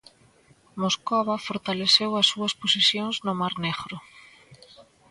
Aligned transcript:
Moscova 0.83 1.43
fortaleceu 1.47 2.11
as 2.15 2.27
súas 2.31 2.53
posicións 2.61 3.15
no 3.25 3.33
Mar 3.39 3.53
Negro. 3.65 3.95